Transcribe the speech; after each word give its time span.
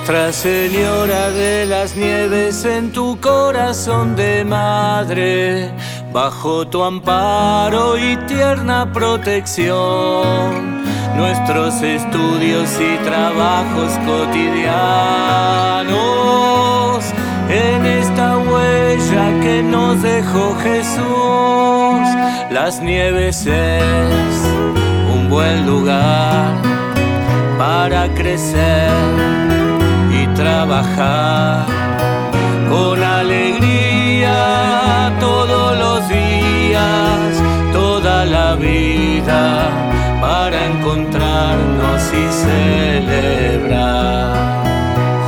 Nuestra 0.00 0.32
Señora 0.32 1.30
de 1.30 1.66
las 1.66 1.94
Nieves 1.94 2.64
en 2.64 2.90
tu 2.90 3.20
corazón 3.20 4.16
de 4.16 4.46
madre, 4.46 5.70
bajo 6.10 6.66
tu 6.66 6.82
amparo 6.82 7.98
y 7.98 8.16
tierna 8.26 8.90
protección, 8.94 10.82
nuestros 11.16 11.82
estudios 11.82 12.70
y 12.80 12.96
trabajos 13.04 13.92
cotidianos, 14.06 14.64
en 17.50 17.84
esta 17.84 18.38
huella 18.38 19.38
que 19.42 19.62
nos 19.62 20.00
dejó 20.00 20.56
Jesús, 20.62 22.00
las 22.50 22.80
nieves 22.80 23.44
es 23.44 24.34
un 25.14 25.28
buen 25.28 25.66
lugar 25.66 26.54
para 27.58 28.08
crecer 28.14 29.39
trabajar 30.40 31.66
con 32.70 33.02
alegría 33.02 34.36
todos 35.20 35.78
los 35.78 36.08
días, 36.08 37.42
toda 37.72 38.24
la 38.24 38.54
vida, 38.54 39.68
para 40.20 40.64
encontrarnos 40.72 42.00
y 42.22 42.24
celebrar. 42.46 44.30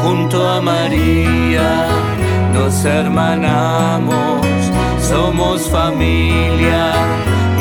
Junto 0.03 0.37
a 0.49 0.63
María 0.63 1.71
nos 2.55 2.83
hermanamos, 2.85 4.41
somos 5.11 5.69
familia 5.69 6.85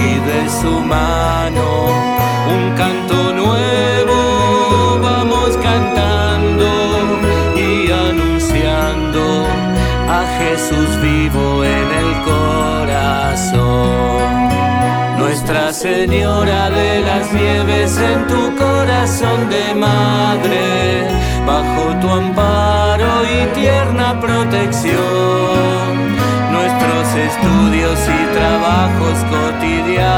y 0.08 0.12
de 0.30 0.42
su 0.62 0.74
mano 0.80 1.68
un 2.56 2.64
canto 2.82 3.18
nuevo 3.34 4.01
Jesús 10.72 11.02
vivo 11.02 11.64
en 11.66 11.92
el 11.92 12.22
corazón. 12.24 13.62
Nuestra 15.18 15.74
Señora 15.74 16.70
de 16.70 17.02
las 17.02 17.34
Nieves 17.34 17.98
en 17.98 18.28
tu 18.28 18.56
corazón 18.56 19.50
de 19.50 19.74
madre, 19.76 21.10
bajo 21.46 21.94
tu 22.00 22.10
amparo 22.10 23.24
y 23.26 23.48
tierna 23.60 24.18
protección. 24.20 24.98
Nuestros 26.52 27.16
estudios 27.16 28.00
y 28.08 28.26
trabajos 28.34 29.18
cotidianos 29.30 30.12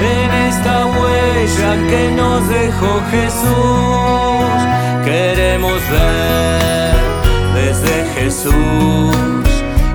en 0.00 0.30
esta 0.48 0.86
huella 0.86 1.70
que 1.88 2.10
nos 2.14 2.48
dejó 2.48 3.00
Jesús, 3.10 4.58
queremos 5.04 5.80
ver 5.90 6.97
Jesús, 8.28 9.48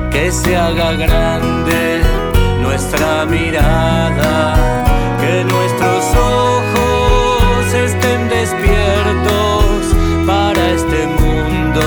que 0.09 0.31
se 0.31 0.55
haga 0.57 0.93
grande 0.93 2.01
nuestra 2.63 3.27
mirada, 3.27 4.55
que 5.21 5.43
nuestros 5.43 6.03
ojos 6.17 7.73
estén 7.75 8.29
despiertos 8.29 9.95
para 10.25 10.61
este 10.71 11.05
mundo 11.19 11.83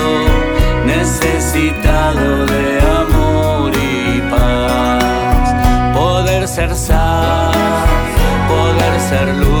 necesitado 0.85 2.45
de 2.45 2.79
amor 3.01 3.73
y 3.75 4.21
paz, 4.31 5.53
poder 5.93 6.47
ser 6.47 6.73
sal, 6.73 7.51
poder 8.47 9.01
ser 9.09 9.35
luz, 9.35 9.56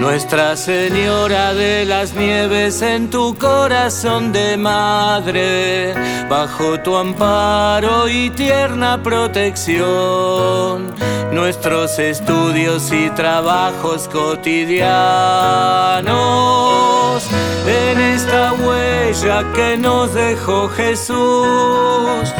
Nuestra 0.00 0.56
Señora 0.56 1.52
de 1.52 1.84
las 1.84 2.14
Nieves 2.14 2.80
en 2.80 3.10
tu 3.10 3.36
corazón 3.36 4.32
de 4.32 4.56
madre, 4.56 5.92
bajo 6.26 6.80
tu 6.80 6.96
amparo 6.96 8.08
y 8.08 8.30
tierna 8.30 9.02
protección, 9.02 10.94
nuestros 11.32 11.98
estudios 11.98 12.90
y 12.90 13.10
trabajos 13.10 14.08
cotidianos, 14.08 14.88
en 17.66 18.00
esta 18.00 18.54
huella 18.54 19.44
que 19.54 19.76
nos 19.76 20.14
dejó 20.14 20.70
Jesús, 20.70 22.32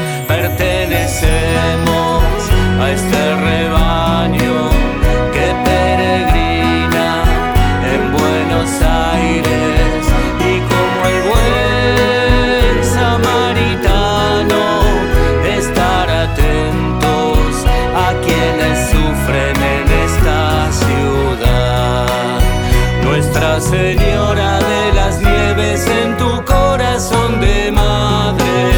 Nuestra 23.33 23.61
Señora 23.61 24.59
de 24.59 24.93
las 24.93 25.21
Nieves, 25.21 25.87
en 25.87 26.17
tu 26.17 26.45
corazón 26.45 27.41
de 27.41 27.71
madre, 27.71 28.73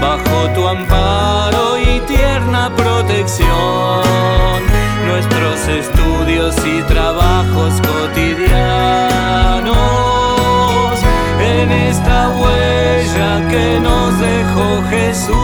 bajo 0.00 0.48
tu 0.54 0.68
amparo 0.68 1.76
y 1.76 1.98
tierna 2.06 2.70
protección, 2.76 3.48
nuestros 5.08 5.66
estudios 5.66 6.54
y 6.64 6.82
trabajos 6.82 7.80
cotidianos, 7.80 8.60
en 11.40 11.72
esta 11.72 12.28
huella 12.28 13.48
que 13.50 13.80
nos 13.80 14.20
dejó 14.20 14.84
Jesús, 14.88 15.34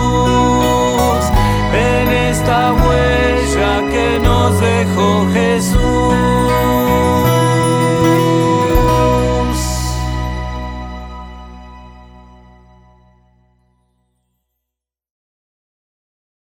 en 1.75 2.13
esta 2.31 2.73
huella 2.75 3.83
que 3.91 4.21
nos 4.21 4.61
dejó 4.61 5.16